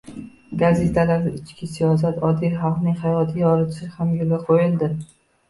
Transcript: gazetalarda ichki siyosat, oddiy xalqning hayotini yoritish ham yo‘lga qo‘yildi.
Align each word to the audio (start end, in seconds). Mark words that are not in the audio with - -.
gazetalarda 0.61 1.33
ichki 1.39 1.69
siyosat, 1.73 2.17
oddiy 2.31 2.57
xalqning 2.63 2.97
hayotini 3.05 3.45
yoritish 3.45 3.95
ham 4.01 4.19
yo‘lga 4.19 4.43
qo‘yildi. 4.51 4.93